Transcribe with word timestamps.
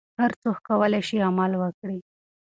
هر 0.19 0.31
څوک 0.41 0.57
کولای 0.67 1.01
شي 1.07 1.17
عمل 1.29 1.51
وکړي. 1.57 1.99